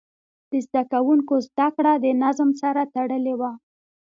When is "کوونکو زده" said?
0.91-1.67